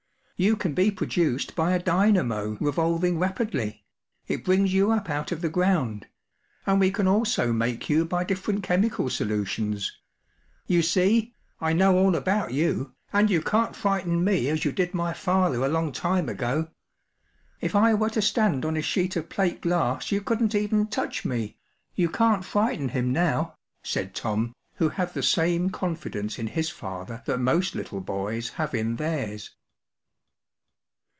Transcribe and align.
You 0.43 0.55
can 0.55 0.73
be 0.73 0.89
produced 0.89 1.55
by 1.55 1.71
a 1.73 1.77
dynamo 1.77 2.57
revolving 2.59 3.19
rapidly; 3.19 3.85
it 4.27 4.43
brings 4.43 4.73
you 4.73 4.89
up 4.89 5.07
out 5.07 5.31
of 5.31 5.41
the 5.41 5.49
ground, 5.49 6.07
and 6.65 6.79
we 6.79 6.89
can 6.89 7.07
also 7.07 7.53
make 7.53 7.91
you 7.91 8.05
by 8.05 8.23
different 8.23 8.63
chemical 8.63 9.07
solutions. 9.07 9.95
"KdlS 10.67 10.77
’ilsee, 10.97 11.33
'I 11.59 11.73
know 11.73 11.95
all 11.95 12.15
about 12.15 12.49
UNIVERSITY 12.51 12.81
OF 12.81 13.13
MICHIGAN 13.13 13.21
688 13.21 13.21
THE 13.21 13.21
STRAND 13.21 13.21
MAGAZINE. 13.21 13.21
you, 13.21 13.21
and 13.21 13.29
you 13.29 13.41
can’t 13.43 13.75
frighten 13.75 14.25
me 14.25 14.49
as 14.49 14.65
you 14.65 14.71
did 14.71 14.93
my 14.95 15.13
father 15.13 15.63
a 15.63 15.69
long 15.69 15.91
time 15.91 16.27
ago. 16.27 16.69
If 17.59 17.75
I 17.75 17.93
were 17.93 18.09
to 18.09 18.21
stand 18.23 18.65
on 18.65 18.75
a 18.75 18.81
sheet 18.81 19.15
of 19.15 19.29
plate 19.29 19.61
glass 19.61 20.11
you 20.11 20.21
couldn’t 20.21 20.55
even 20.55 20.87
touch 20.87 21.23
me. 21.23 21.59
You 21.93 22.09
can’t 22.09 22.43
frighten 22.45 22.89
him 22.89 23.13
now,” 23.13 23.53
said 23.83 24.15
Tom, 24.15 24.55
who 24.77 24.89
had 24.89 25.13
the 25.13 25.21
same 25.21 25.69
confidence 25.69 26.39
in 26.39 26.47
his, 26.47 26.71
father 26.71 27.21
that 27.27 27.37
most 27.39 27.75
little 27.75 28.01
boys 28.01 28.49
have 28.57 28.73
in 28.73 28.95
theirs. 28.95 29.51